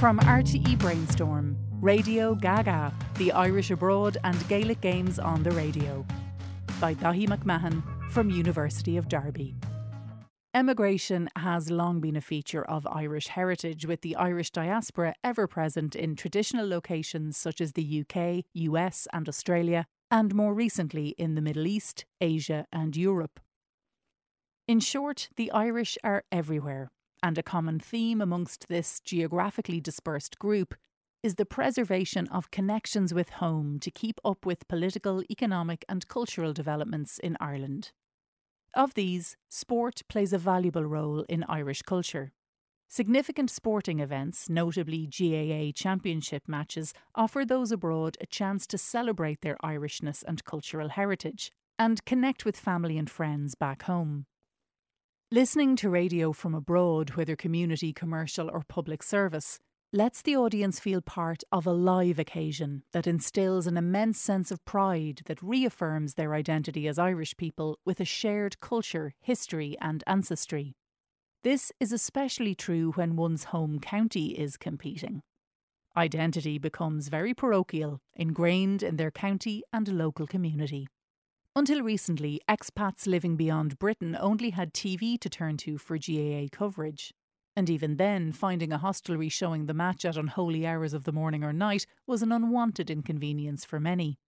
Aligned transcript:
From 0.00 0.18
RTE 0.20 0.78
Brainstorm, 0.78 1.58
Radio 1.82 2.34
GAA 2.34 2.62
GAA, 2.62 2.90
The 3.18 3.32
Irish 3.32 3.70
Abroad 3.70 4.16
and 4.24 4.48
Gaelic 4.48 4.80
Games 4.80 5.18
on 5.18 5.42
the 5.42 5.50
Radio. 5.50 6.06
By 6.80 6.94
Daithí 6.94 7.28
McMahon 7.28 7.82
from 8.10 8.30
University 8.30 8.96
of 8.96 9.08
Derby. 9.08 9.54
Emigration 10.54 11.28
has 11.36 11.70
long 11.70 12.00
been 12.00 12.16
a 12.16 12.20
feature 12.20 12.64
of 12.64 12.86
Irish 12.86 13.28
heritage, 13.28 13.86
with 13.86 14.00
the 14.00 14.16
Irish 14.16 14.50
diaspora 14.50 15.14
ever 15.22 15.46
present 15.46 15.94
in 15.94 16.16
traditional 16.16 16.66
locations 16.66 17.36
such 17.36 17.60
as 17.60 17.72
the 17.72 18.00
UK, 18.00 18.44
US, 18.54 19.06
and 19.12 19.28
Australia, 19.28 19.86
and 20.10 20.34
more 20.34 20.54
recently 20.54 21.08
in 21.18 21.34
the 21.34 21.42
Middle 21.42 21.66
East, 21.66 22.04
Asia, 22.20 22.66
and 22.72 22.96
Europe. 22.96 23.38
In 24.70 24.78
short, 24.78 25.30
the 25.34 25.50
Irish 25.50 25.98
are 26.04 26.22
everywhere, 26.30 26.92
and 27.24 27.36
a 27.36 27.42
common 27.42 27.80
theme 27.80 28.20
amongst 28.20 28.68
this 28.68 29.00
geographically 29.00 29.80
dispersed 29.80 30.38
group 30.38 30.76
is 31.24 31.34
the 31.34 31.44
preservation 31.44 32.28
of 32.28 32.52
connections 32.52 33.12
with 33.12 33.30
home 33.30 33.80
to 33.80 33.90
keep 33.90 34.20
up 34.24 34.46
with 34.46 34.68
political, 34.68 35.24
economic, 35.28 35.84
and 35.88 36.06
cultural 36.06 36.52
developments 36.52 37.18
in 37.18 37.36
Ireland. 37.40 37.90
Of 38.72 38.94
these, 38.94 39.36
sport 39.48 40.02
plays 40.08 40.32
a 40.32 40.38
valuable 40.38 40.84
role 40.84 41.24
in 41.28 41.42
Irish 41.48 41.82
culture. 41.82 42.30
Significant 42.86 43.50
sporting 43.50 43.98
events, 43.98 44.48
notably 44.48 45.08
GAA 45.08 45.72
championship 45.74 46.44
matches, 46.46 46.94
offer 47.16 47.44
those 47.44 47.72
abroad 47.72 48.16
a 48.20 48.26
chance 48.26 48.68
to 48.68 48.78
celebrate 48.78 49.40
their 49.40 49.56
Irishness 49.64 50.22
and 50.22 50.44
cultural 50.44 50.90
heritage 50.90 51.50
and 51.76 52.04
connect 52.04 52.44
with 52.44 52.56
family 52.56 52.96
and 52.96 53.10
friends 53.10 53.56
back 53.56 53.82
home. 53.82 54.26
Listening 55.32 55.76
to 55.76 55.88
radio 55.88 56.32
from 56.32 56.56
abroad, 56.56 57.10
whether 57.10 57.36
community, 57.36 57.92
commercial, 57.92 58.50
or 58.50 58.64
public 58.66 59.00
service, 59.00 59.60
lets 59.92 60.22
the 60.22 60.36
audience 60.36 60.80
feel 60.80 61.00
part 61.00 61.44
of 61.52 61.68
a 61.68 61.72
live 61.72 62.18
occasion 62.18 62.82
that 62.92 63.06
instills 63.06 63.68
an 63.68 63.76
immense 63.76 64.18
sense 64.18 64.50
of 64.50 64.64
pride 64.64 65.20
that 65.26 65.40
reaffirms 65.40 66.14
their 66.14 66.34
identity 66.34 66.88
as 66.88 66.98
Irish 66.98 67.36
people 67.36 67.78
with 67.84 68.00
a 68.00 68.04
shared 68.04 68.58
culture, 68.58 69.12
history, 69.20 69.76
and 69.80 70.02
ancestry. 70.04 70.74
This 71.44 71.70
is 71.78 71.92
especially 71.92 72.56
true 72.56 72.90
when 72.96 73.14
one's 73.14 73.44
home 73.44 73.78
county 73.78 74.36
is 74.36 74.56
competing. 74.56 75.22
Identity 75.96 76.58
becomes 76.58 77.06
very 77.06 77.34
parochial, 77.34 78.00
ingrained 78.16 78.82
in 78.82 78.96
their 78.96 79.12
county 79.12 79.62
and 79.72 79.86
local 79.96 80.26
community. 80.26 80.88
Until 81.56 81.82
recently, 81.82 82.40
expats 82.48 83.08
living 83.08 83.36
beyond 83.36 83.78
Britain 83.80 84.16
only 84.20 84.50
had 84.50 84.72
TV 84.72 85.18
to 85.18 85.28
turn 85.28 85.56
to 85.58 85.78
for 85.78 85.98
GAA 85.98 86.46
coverage. 86.52 87.12
And 87.56 87.68
even 87.68 87.96
then, 87.96 88.30
finding 88.30 88.72
a 88.72 88.78
hostelry 88.78 89.28
showing 89.28 89.66
the 89.66 89.74
match 89.74 90.04
at 90.04 90.16
unholy 90.16 90.64
hours 90.64 90.94
of 90.94 91.02
the 91.02 91.12
morning 91.12 91.42
or 91.42 91.52
night 91.52 91.86
was 92.06 92.22
an 92.22 92.30
unwanted 92.30 92.88
inconvenience 92.88 93.64
for 93.64 93.80
many. 93.80 94.20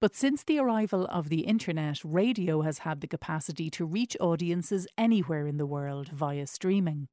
But 0.00 0.16
since 0.16 0.42
the 0.42 0.58
arrival 0.58 1.06
of 1.06 1.28
the 1.28 1.42
internet, 1.42 2.00
radio 2.02 2.62
has 2.62 2.78
had 2.78 3.02
the 3.02 3.06
capacity 3.06 3.68
to 3.70 3.84
reach 3.84 4.16
audiences 4.18 4.88
anywhere 4.96 5.46
in 5.46 5.58
the 5.58 5.66
world 5.66 6.08
via 6.08 6.46
streaming. 6.46 7.08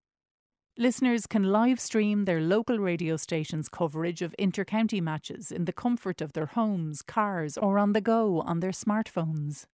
Listeners 0.77 1.27
can 1.27 1.43
live 1.43 1.79
stream 1.79 2.23
their 2.23 2.39
local 2.39 2.79
radio 2.79 3.17
station's 3.17 3.67
coverage 3.67 4.21
of 4.21 4.33
inter-county 4.39 5.01
matches 5.01 5.51
in 5.51 5.65
the 5.65 5.73
comfort 5.73 6.21
of 6.21 6.33
their 6.33 6.45
homes, 6.45 7.01
cars, 7.01 7.57
or 7.57 7.77
on 7.77 7.91
the 7.93 7.99
go 8.01 8.39
on 8.41 8.61
their 8.61 8.71
smartphones. 8.71 9.65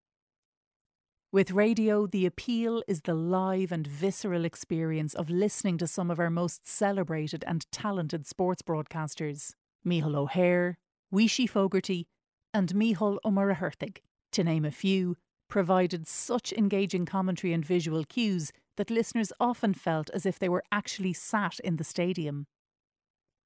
With 1.31 1.51
radio, 1.51 2.07
the 2.07 2.25
appeal 2.25 2.81
is 2.87 3.01
the 3.01 3.13
live 3.13 3.71
and 3.71 3.85
visceral 3.85 4.45
experience 4.45 5.13
of 5.13 5.29
listening 5.29 5.77
to 5.79 5.85
some 5.85 6.09
of 6.09 6.19
our 6.19 6.29
most 6.29 6.65
celebrated 6.65 7.43
and 7.45 7.69
talented 7.71 8.25
sports 8.25 8.61
broadcasters 8.61 9.51
Micheál 9.85 10.15
O'Hehir, 10.15 10.75
Weeshie 11.13 11.49
Fogarty, 11.49 12.07
and 12.53 12.73
Micheál 12.73 13.17
Ó 13.25 13.31
Muircheartaigh 13.31 13.97
to 14.31 14.43
name 14.43 14.65
a 14.65 14.71
few, 14.71 15.17
provided 15.47 16.07
such 16.07 16.53
engaging 16.53 17.05
commentary 17.05 17.53
and 17.53 17.65
visual 17.65 18.03
cues 18.03 18.51
that 18.77 18.89
listeners 18.89 19.31
often 19.39 19.73
felt 19.73 20.09
as 20.11 20.25
if 20.25 20.37
they 20.39 20.49
were 20.49 20.63
actually 20.71 21.13
sat 21.13 21.59
in 21.59 21.77
the 21.77 21.83
stadium. 21.83 22.47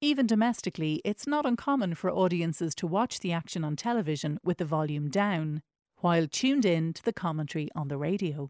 Even 0.02 0.26
domestically, 0.26 1.02
it's 1.04 1.28
not 1.28 1.46
uncommon 1.46 1.94
for 1.94 2.10
audiences 2.10 2.74
to 2.76 2.88
watch 2.88 3.20
the 3.20 3.34
action 3.34 3.64
on 3.64 3.76
television 3.76 4.40
with 4.44 4.58
the 4.58 4.66
volume 4.66 5.10
down, 5.10 5.62
while 5.98 6.26
tuned 6.26 6.66
in 6.66 6.94
to 6.94 7.04
the 7.04 7.12
commentary 7.12 7.68
on 7.76 7.90
the 7.90 7.98
radio. 7.98 8.50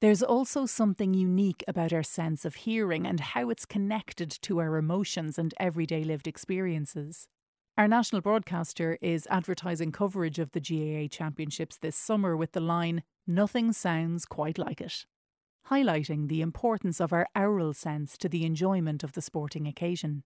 There's 0.00 0.22
also 0.22 0.66
something 0.66 1.14
unique 1.14 1.62
about 1.68 1.92
our 1.92 2.02
sense 2.02 2.44
of 2.44 2.56
hearing 2.56 3.06
and 3.06 3.20
how 3.20 3.48
it's 3.50 3.64
connected 3.64 4.30
to 4.42 4.58
our 4.58 4.76
emotions 4.76 5.38
and 5.38 5.54
everyday 5.58 6.04
lived 6.04 6.26
experiences. 6.26 7.28
Our 7.76 7.88
national 7.88 8.22
broadcaster 8.22 8.98
is 9.02 9.26
advertising 9.28 9.90
coverage 9.90 10.38
of 10.38 10.52
the 10.52 10.60
GAA 10.60 11.08
Championships 11.08 11.76
this 11.76 11.96
summer 11.96 12.36
with 12.36 12.52
the 12.52 12.60
line, 12.60 13.02
Nothing 13.26 13.72
sounds 13.72 14.26
quite 14.26 14.58
like 14.58 14.80
it, 14.80 15.06
highlighting 15.68 16.28
the 16.28 16.40
importance 16.40 17.00
of 17.00 17.12
our 17.12 17.26
aural 17.34 17.72
sense 17.72 18.16
to 18.18 18.28
the 18.28 18.44
enjoyment 18.44 19.02
of 19.02 19.12
the 19.12 19.22
sporting 19.22 19.66
occasion. 19.66 20.22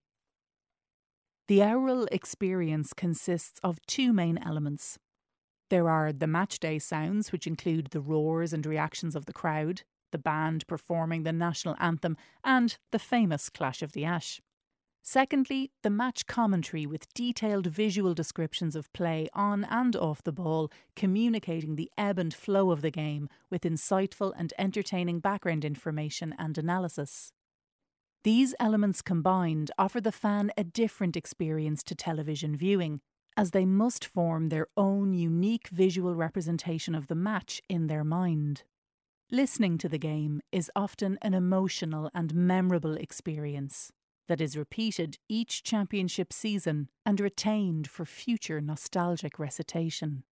The 1.47 1.63
aural 1.63 2.07
experience 2.13 2.93
consists 2.93 3.61
of 3.63 3.79
two 3.87 4.13
main 4.13 4.37
elements. 4.37 4.99
There 5.71 5.89
are 5.89 6.13
the 6.13 6.27
matchday 6.27 6.83
sounds, 6.83 7.33
which 7.33 7.47
include 7.47 7.93
the 7.93 8.01
roars 8.01 8.53
and 8.53 8.67
reactions 8.67 9.17
of 9.17 9.25
the 9.25 9.33
crowd, 9.33 9.85
the 10.13 10.19
band 10.19 10.67
performing 10.67 11.23
the 11.23 11.33
national 11.33 11.77
anthem, 11.79 12.19
and 12.45 12.77
the 12.91 12.99
famous 12.99 13.49
Clash 13.49 13.81
of 13.81 13.93
the 13.93 14.05
Ash. 14.05 14.43
Secondly, 15.03 15.71
the 15.83 15.91
match 15.91 16.27
commentary 16.27 16.85
with 16.85 17.13
detailed 17.15 17.67
visual 17.67 18.13
descriptions 18.13 18.77
of 18.77 18.93
play 18.93 19.29
on 19.33 19.65
and 19.65 19.97
off 19.97 20.23
the 20.23 20.33
ball, 20.33 20.71
communicating 20.97 21.77
the 21.77 21.91
ebb 21.97 22.19
and 22.19 22.35
flow 22.35 22.71
of 22.71 22.83
the 22.83 22.91
game 22.91 23.29
with 23.49 23.63
insightful 23.63 24.33
and 24.37 24.53
entertaining 24.59 25.21
background 25.21 25.65
information 25.65 26.35
and 26.39 26.59
analysis. 26.59 27.33
These 28.25 28.55
elements 28.61 29.01
combined 29.01 29.71
offer 29.79 30.01
the 30.01 30.13
fan 30.13 30.51
a 30.57 30.65
different 30.65 31.17
experience 31.17 31.83
to 31.85 31.95
television 31.95 32.57
viewing, 32.57 33.01
as 33.37 33.53
they 33.53 33.65
must 33.65 34.05
form 34.05 34.49
their 34.49 34.67
own 34.77 35.15
unique 35.15 35.69
visual 35.69 36.15
representation 36.17 36.95
of 36.95 37.07
the 37.07 37.15
match 37.15 37.63
in 37.69 37.87
their 37.87 38.05
mind. 38.05 38.65
Listening 39.31 39.79
to 39.79 39.89
the 39.89 39.99
game 39.99 40.43
is 40.51 40.71
often 40.75 41.19
an 41.23 41.35
emotional 41.35 42.11
and 42.13 42.35
memorable 42.35 42.97
experience 42.97 43.93
that 44.29 44.41
is 44.41 44.57
repeated 44.57 45.19
each 45.29 45.63
championship 45.63 46.33
season 46.33 46.89
and 47.05 47.21
retained 47.21 47.89
for 47.89 48.05
future 48.05 48.61
nostalgic 48.61 49.39
recitation. 49.39 50.23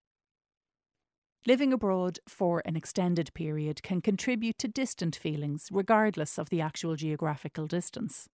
Living 1.45 1.71
abroad 1.71 2.19
for 2.27 2.61
an 2.65 2.75
extended 2.75 3.33
period 3.33 3.81
can 3.81 4.01
contribute 4.01 4.57
to 4.57 4.67
distant 4.67 5.15
feelings, 5.15 5.67
regardless 5.71 6.37
of 6.37 6.49
the 6.49 6.61
actual 6.61 6.95
geographical 6.95 7.67
distance. 7.67 8.27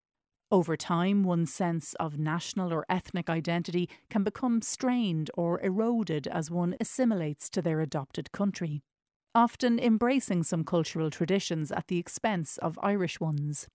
Over 0.51 0.77
time, 0.77 1.23
one's 1.23 1.53
sense 1.53 1.93
of 1.95 2.19
national 2.19 2.73
or 2.73 2.85
ethnic 2.89 3.29
identity 3.29 3.89
can 4.09 4.23
become 4.23 4.61
strained 4.61 5.31
or 5.35 5.59
eroded 5.61 6.27
as 6.27 6.51
one 6.51 6.75
assimilates 6.79 7.49
to 7.51 7.61
their 7.61 7.81
adopted 7.81 8.31
country, 8.31 8.83
often 9.33 9.79
embracing 9.79 10.43
some 10.43 10.63
cultural 10.63 11.09
traditions 11.09 11.71
at 11.71 11.87
the 11.87 11.97
expense 11.97 12.57
of 12.57 12.79
Irish 12.83 13.19
ones. 13.19 13.67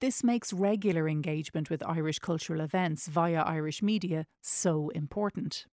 This 0.00 0.24
makes 0.24 0.54
regular 0.54 1.06
engagement 1.10 1.68
with 1.68 1.86
Irish 1.86 2.20
cultural 2.20 2.62
events 2.62 3.06
via 3.06 3.42
Irish 3.42 3.82
media 3.82 4.24
so 4.40 4.88
important. 4.94 5.66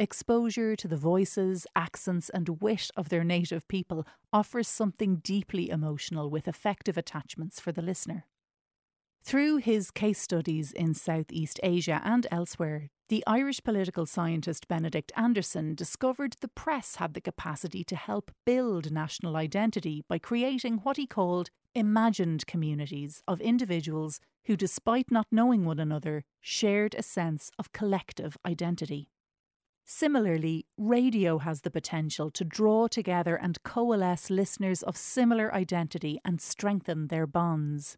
Exposure 0.00 0.74
to 0.74 0.88
the 0.88 0.96
voices, 0.96 1.64
accents, 1.76 2.28
and 2.28 2.60
wit 2.60 2.90
of 2.96 3.08
their 3.08 3.22
native 3.22 3.68
people 3.68 4.04
offers 4.32 4.66
something 4.66 5.16
deeply 5.16 5.70
emotional 5.70 6.28
with 6.28 6.48
effective 6.48 6.98
attachments 6.98 7.60
for 7.60 7.70
the 7.70 7.82
listener. 7.82 8.24
Through 9.22 9.58
his 9.58 9.90
case 9.90 10.18
studies 10.20 10.72
in 10.72 10.94
Southeast 10.94 11.60
Asia 11.62 12.00
and 12.04 12.26
elsewhere, 12.30 12.90
the 13.08 13.24
Irish 13.26 13.62
political 13.62 14.04
scientist 14.04 14.68
Benedict 14.68 15.12
Anderson 15.16 15.74
discovered 15.74 16.36
the 16.40 16.48
press 16.48 16.96
had 16.96 17.14
the 17.14 17.20
capacity 17.20 17.82
to 17.84 17.96
help 17.96 18.30
build 18.44 18.92
national 18.92 19.36
identity 19.36 20.04
by 20.08 20.18
creating 20.18 20.78
what 20.78 20.98
he 20.98 21.06
called 21.06 21.50
imagined 21.74 22.46
communities 22.46 23.22
of 23.26 23.40
individuals 23.40 24.20
who, 24.46 24.56
despite 24.56 25.10
not 25.10 25.26
knowing 25.30 25.64
one 25.64 25.78
another, 25.78 26.24
shared 26.40 26.94
a 26.94 27.02
sense 27.02 27.50
of 27.58 27.72
collective 27.72 28.36
identity. 28.44 29.10
Similarly, 29.86 30.66
radio 30.76 31.38
has 31.38 31.62
the 31.62 31.70
potential 31.70 32.30
to 32.32 32.44
draw 32.44 32.88
together 32.88 33.36
and 33.36 33.62
coalesce 33.62 34.28
listeners 34.28 34.82
of 34.82 34.98
similar 34.98 35.54
identity 35.54 36.20
and 36.26 36.42
strengthen 36.42 37.08
their 37.08 37.26
bonds. 37.26 37.96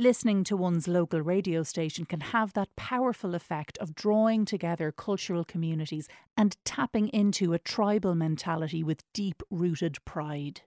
Listening 0.00 0.44
to 0.44 0.56
one's 0.56 0.86
local 0.86 1.20
radio 1.20 1.64
station 1.64 2.04
can 2.04 2.20
have 2.20 2.52
that 2.52 2.76
powerful 2.76 3.34
effect 3.34 3.76
of 3.78 3.96
drawing 3.96 4.44
together 4.44 4.92
cultural 4.92 5.42
communities 5.42 6.06
and 6.36 6.56
tapping 6.64 7.08
into 7.08 7.52
a 7.52 7.58
tribal 7.58 8.14
mentality 8.14 8.84
with 8.84 9.02
deep 9.12 9.42
rooted 9.50 9.96
pride. 10.04 10.60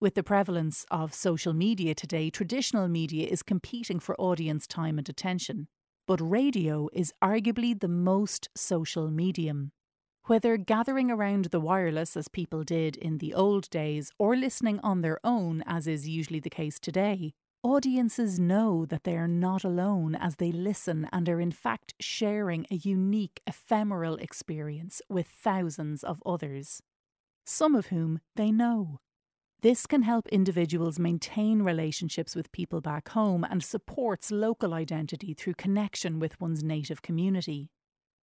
With 0.00 0.16
the 0.16 0.24
prevalence 0.24 0.84
of 0.90 1.14
social 1.14 1.54
media 1.54 1.94
today, 1.94 2.30
traditional 2.30 2.88
media 2.88 3.28
is 3.28 3.44
competing 3.44 4.00
for 4.00 4.20
audience 4.20 4.66
time 4.66 4.98
and 4.98 5.08
attention. 5.08 5.68
But 6.08 6.20
radio 6.20 6.88
is 6.92 7.12
arguably 7.22 7.78
the 7.78 7.86
most 7.86 8.48
social 8.56 9.08
medium. 9.08 9.70
Whether 10.24 10.56
gathering 10.56 11.12
around 11.12 11.44
the 11.46 11.60
wireless 11.60 12.16
as 12.16 12.26
people 12.26 12.64
did 12.64 12.96
in 12.96 13.18
the 13.18 13.34
old 13.34 13.70
days 13.70 14.10
or 14.18 14.34
listening 14.34 14.80
on 14.80 15.02
their 15.02 15.20
own 15.22 15.62
as 15.64 15.86
is 15.86 16.08
usually 16.08 16.40
the 16.40 16.50
case 16.50 16.80
today, 16.80 17.34
audiences 17.62 18.38
know 18.38 18.86
that 18.86 19.04
they 19.04 19.16
are 19.16 19.28
not 19.28 19.64
alone 19.64 20.14
as 20.14 20.36
they 20.36 20.52
listen 20.52 21.08
and 21.12 21.28
are 21.28 21.40
in 21.40 21.50
fact 21.50 21.94
sharing 21.98 22.66
a 22.70 22.76
unique 22.76 23.40
ephemeral 23.46 24.16
experience 24.16 25.02
with 25.08 25.26
thousands 25.26 26.04
of 26.04 26.22
others, 26.24 26.80
some 27.44 27.74
of 27.74 27.86
whom 27.86 28.20
they 28.36 28.52
know. 28.52 29.00
This 29.60 29.86
can 29.86 30.02
help 30.02 30.28
individuals 30.28 31.00
maintain 31.00 31.62
relationships 31.62 32.36
with 32.36 32.52
people 32.52 32.80
back 32.80 33.08
home 33.08 33.42
and 33.42 33.62
supports 33.62 34.30
local 34.30 34.72
identity 34.72 35.34
through 35.34 35.54
connection 35.54 36.20
with 36.20 36.40
one's 36.40 36.62
native 36.62 37.02
community. 37.02 37.70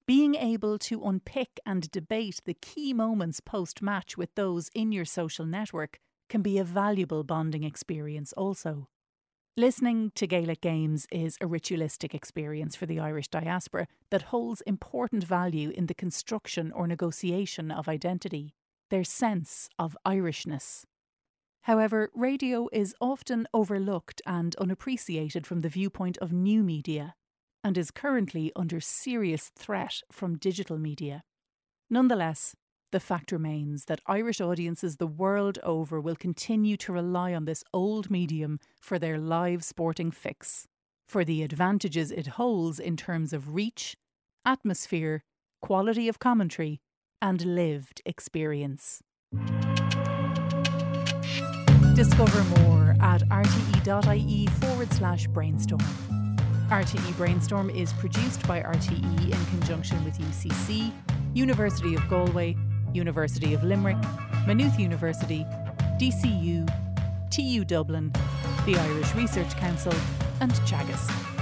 Being 0.08 0.36
able 0.36 0.80
to 0.80 1.04
unpick 1.04 1.60
and 1.66 1.92
debate 1.92 2.40
the 2.46 2.54
key 2.54 2.94
moments 2.94 3.42
post 3.42 3.82
match 3.82 4.16
with 4.16 4.34
those 4.36 4.70
in 4.74 4.94
your 4.94 5.04
social 5.04 5.46
network 5.46 6.00
can 6.30 6.42
be 6.42 6.58
a 6.58 6.64
valuable 6.64 7.26
bonding 7.26 7.66
experience, 7.66 8.32
also. 8.34 8.88
Listening 9.58 10.12
to 10.16 10.28
Gaelic 10.28 10.60
games 10.60 11.08
is 11.14 11.38
a 11.40 11.48
ritualistic 11.48 12.14
experience 12.14 12.76
for 12.76 12.86
the 12.86 13.00
Irish 13.00 13.30
diaspora 13.30 13.88
that 14.10 14.24
holds 14.24 14.60
important 14.68 15.24
value 15.24 15.70
in 15.70 15.86
the 15.86 15.94
construction 15.94 16.74
or 16.74 16.88
negotiation 16.88 17.72
of 17.72 17.88
identity, 17.88 18.54
their 18.90 19.06
sense 19.06 19.70
of 19.80 19.96
Irishness. 20.06 20.84
However, 21.62 22.10
radio 22.14 22.68
is 22.74 22.94
often 23.00 23.48
overlooked 23.54 24.22
and 24.26 24.58
unappreciated 24.58 25.48
from 25.48 25.62
the 25.62 25.70
viewpoint 25.70 26.18
of 26.18 26.34
new 26.34 26.62
media, 26.62 27.16
and 27.64 27.78
is 27.78 27.92
currently 27.92 28.52
under 28.58 28.82
serious 28.82 29.54
threat 29.58 30.02
from 30.12 30.38
digital 30.38 30.78
media. 30.78 31.24
Nonetheless, 31.90 32.58
the 32.96 33.00
fact 33.02 33.34
remains 33.34 33.84
that 33.86 34.00
Irish 34.08 34.40
audiences 34.40 34.96
the 34.96 35.06
world 35.06 35.60
over 35.64 36.00
will 36.00 36.16
continue 36.16 36.78
to 36.78 36.94
rely 36.94 37.34
on 37.34 37.44
this 37.44 37.62
old 37.74 38.10
medium 38.10 38.58
for 38.80 38.98
their 38.98 39.18
live 39.18 39.66
sporting 39.66 40.12
fix, 40.12 40.66
for 41.06 41.26
the 41.26 41.44
advantages 41.44 42.10
it 42.10 42.28
holds 42.40 42.80
in 42.80 42.96
terms 42.96 43.34
of 43.34 43.54
reach, 43.54 43.98
atmosphere, 44.46 45.26
quality 45.62 46.08
of 46.08 46.20
commentary, 46.20 46.80
and 47.22 47.44
lived 47.44 48.02
experience. 48.06 49.02
Discover 51.96 52.44
more 52.62 52.96
at 53.02 53.24
rte.ie 53.28 54.48
forward 54.62 54.94
slash 54.94 55.28
brainstorm. 55.28 55.84
RTE 56.70 57.18
Brainstorm 57.18 57.70
is 57.70 57.92
produced 57.92 58.48
by 58.48 58.62
RTE 58.62 59.24
in 59.26 59.46
conjunction 59.48 60.02
with 60.06 60.18
UCC, 60.18 60.94
University 61.34 61.94
of 61.96 62.08
Galway, 62.08 62.56
University 62.96 63.54
of 63.54 63.64
Limerick, 63.64 63.98
Maynooth 64.48 64.80
University, 64.80 65.46
DCU, 66.00 66.68
TU 67.30 67.66
Dublin, 67.66 68.12
the 68.66 68.78
Irish 68.78 69.14
Research 69.14 69.56
Council, 69.58 69.94
and 70.40 70.52
Teagasc. 70.52 71.35